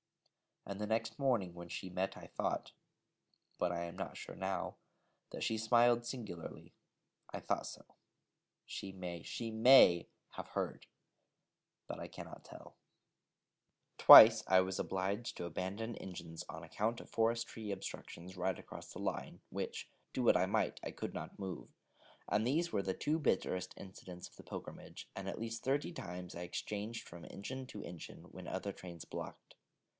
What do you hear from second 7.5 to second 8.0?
so.